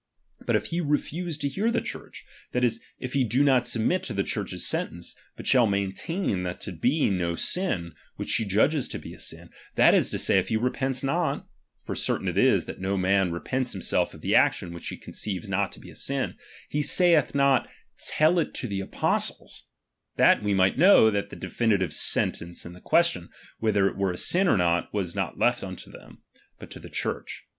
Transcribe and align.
But 0.47 0.55
if 0.55 0.65
he 0.71 0.81
refuse 0.81 1.37
to 1.37 1.47
hear 1.47 1.69
the 1.69 1.79
Church; 1.79 2.25
that 2.53 2.63
is, 2.63 2.81
if 2.97 3.13
he 3.13 3.23
do 3.23 3.43
not 3.43 3.67
submit 3.67 4.01
to 4.05 4.15
the 4.15 4.23
Church's 4.23 4.65
sentence, 4.65 5.15
but 5.37 5.45
shall 5.45 5.67
maintain 5.67 6.41
that 6.41 6.59
to 6.61 6.71
be 6.71 7.07
no 7.11 7.35
sin, 7.35 7.93
which 8.15 8.29
she 8.29 8.43
judges 8.43 8.87
to 8.87 8.97
be 8.97 9.13
a 9.13 9.19
sin; 9.19 9.51
that 9.75 9.93
is 9.93 10.09
to 10.09 10.17
say, 10.17 10.39
if 10.39 10.47
he 10.47 10.57
repent 10.57 11.03
not; 11.03 11.47
(for 11.83 11.93
certain 11.93 12.27
it 12.27 12.35
is, 12.39 12.65
that 12.65 12.81
no 12.81 12.97
man 12.97 13.31
repents 13.31 13.73
himself 13.73 14.15
of 14.15 14.21
the 14.21 14.33
action 14.35 14.73
which 14.73 14.87
he 14.87 14.97
conceives 14.97 15.47
not 15.47 15.71
to 15.73 15.79
be 15.79 15.91
a 15.91 15.95
sin); 15.95 16.35
he 16.67 16.81
saith 16.81 17.35
not, 17.35 17.69
Tefl 18.09 18.41
it 18.41 18.55
to 18.55 18.65
the 18.67 18.79
apos 18.81 19.29
tles; 19.37 19.61
that 20.15 20.41
we 20.41 20.55
might 20.55 20.79
know 20.79 21.11
that 21.11 21.29
the 21.29 21.35
definitive 21.35 21.93
sen 21.93 22.31
tence 22.31 22.65
in 22.65 22.73
the 22.73 22.81
question, 22.81 23.29
whether 23.59 23.87
it 23.87 23.95
were 23.95 24.09
a 24.11 24.17
sin 24.17 24.47
or 24.47 24.57
not, 24.57 24.91
was 24.91 25.13
not 25.13 25.37
left 25.37 25.63
unto 25.63 25.91
them; 25.91 26.23
but 26.57 26.71
to 26.71 26.79
the 26.79 26.89
Church. 26.89 27.45